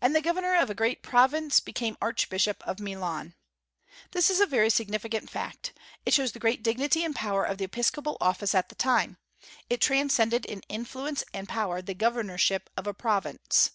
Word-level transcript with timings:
And 0.00 0.16
the 0.16 0.20
governor 0.20 0.56
of 0.56 0.68
a 0.68 0.74
great 0.74 1.00
province 1.00 1.60
became 1.60 1.96
archbishop 2.02 2.60
of 2.66 2.80
Milan. 2.80 3.36
This 4.10 4.30
is 4.30 4.40
a 4.40 4.46
very 4.46 4.68
significant 4.68 5.30
fact. 5.30 5.72
It 6.04 6.12
shows 6.12 6.32
the 6.32 6.40
great 6.40 6.60
dignity 6.64 7.04
and 7.04 7.14
power 7.14 7.44
of 7.44 7.58
the 7.58 7.64
episcopal 7.66 8.16
office 8.20 8.52
at 8.52 8.68
that 8.68 8.78
time: 8.80 9.16
it 9.70 9.80
transcended 9.80 10.44
in 10.44 10.62
influence 10.68 11.22
and 11.32 11.48
power 11.48 11.80
the 11.80 11.94
governorship 11.94 12.68
of 12.76 12.88
a 12.88 12.92
province. 12.94 13.70